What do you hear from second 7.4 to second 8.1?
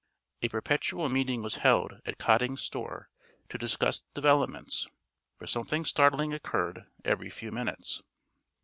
minutes.